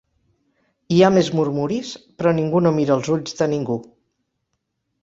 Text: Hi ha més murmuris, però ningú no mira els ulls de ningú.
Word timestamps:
Hi 0.95 1.01
ha 1.07 1.11
més 1.17 1.29
murmuris, 1.41 1.91
però 2.17 2.35
ningú 2.41 2.65
no 2.65 2.73
mira 2.81 2.99
els 2.99 3.13
ulls 3.19 3.39
de 3.43 3.51
ningú. 3.57 3.79